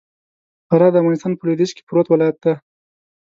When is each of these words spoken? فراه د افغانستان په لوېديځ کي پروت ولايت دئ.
فراه 0.67 0.91
د 0.93 0.95
افغانستان 1.01 1.31
په 1.35 1.43
لوېديځ 1.45 1.71
کي 1.75 1.81
پروت 1.87 2.07
ولايت 2.09 2.37
دئ. 2.43 2.53